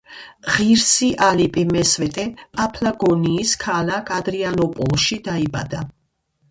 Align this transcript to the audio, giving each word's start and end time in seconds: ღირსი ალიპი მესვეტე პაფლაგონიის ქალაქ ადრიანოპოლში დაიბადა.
ღირსი 0.53 1.09
ალიპი 1.25 1.65
მესვეტე 1.75 2.25
პაფლაგონიის 2.57 3.55
ქალაქ 3.67 4.11
ადრიანოპოლში 4.19 5.21
დაიბადა. 5.31 5.89